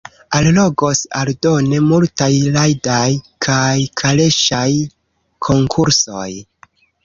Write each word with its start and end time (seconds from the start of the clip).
Allogos 0.37 1.01
aldone 1.19 1.81
multaj 1.89 2.31
rajdaj 2.57 3.05
kaj 3.49 3.77
kaleŝaj 4.03 4.65
konkursoj. 5.49 6.29